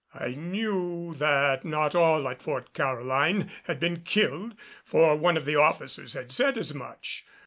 I 0.15 0.29
knew 0.29 1.13
that 1.19 1.63
not 1.63 1.93
all 1.93 2.27
at 2.27 2.41
Fort 2.41 2.73
Caroline 2.73 3.51
had 3.65 3.79
been 3.79 4.01
killed, 4.01 4.55
for 4.83 5.15
one 5.15 5.37
of 5.37 5.45
the 5.45 5.57
officers 5.57 6.13
had 6.13 6.31
said 6.31 6.57
as 6.57 6.73
much. 6.73 7.23